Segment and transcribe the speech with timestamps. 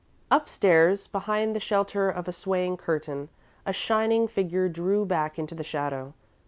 [0.31, 3.29] Upstairs, behind the shelter of the swaying curtain,
[3.67, 6.15] a shining figure drew back into the shadow.